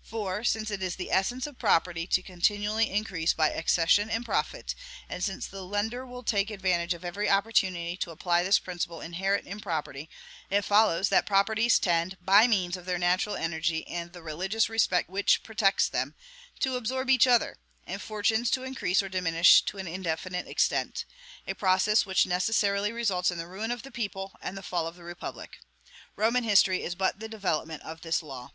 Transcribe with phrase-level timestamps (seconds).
[0.00, 4.74] For, since it is the essence of property to continually increase by accession and profit,
[5.10, 9.46] and since the lender will take advantage of every opportunity to apply this principle inherent
[9.46, 10.08] in property,
[10.48, 15.10] it follows that properties tend, by means of their natural energy and the religious respect
[15.10, 16.14] which protects them,
[16.60, 21.04] to absorb each other, and fortunes to increase or diminish to an indefinite extent,
[21.46, 24.96] a process which necessarily results in the ruin of the people, and the fall of
[24.96, 25.58] the republic.
[26.16, 28.52] Roman history is but the development of this law.